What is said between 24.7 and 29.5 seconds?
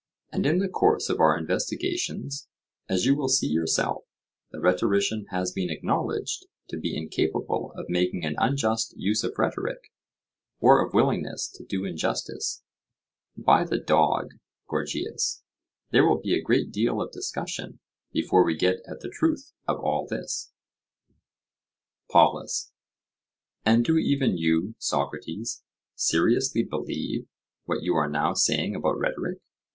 Socrates, seriously believe what you are now saying about rhetoric?